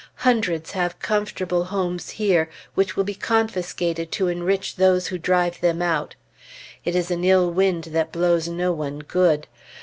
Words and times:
Hundreds 0.25 0.71
have 0.71 0.97
comfortable 0.97 1.65
homes 1.65 2.09
here, 2.09 2.49
which 2.73 2.95
will 2.95 3.03
be 3.03 3.13
confiscated 3.13 4.11
to 4.11 4.29
enrich 4.29 4.77
those 4.77 5.09
who 5.09 5.19
drive 5.19 5.61
them 5.61 5.79
out. 5.79 6.15
"It 6.83 6.95
is 6.95 7.11
an 7.11 7.23
ill 7.23 7.51
wind 7.51 7.83
that 7.93 8.11
blows 8.11 8.47
no 8.47 8.71
one 8.71 9.01
good." 9.01 9.45